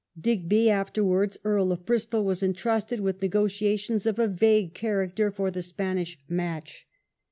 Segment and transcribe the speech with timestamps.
[0.19, 5.61] Digby, afterwards Earl of Bristol, was intrusted with negotiations of a vague character for the
[5.61, 6.87] Spanish match.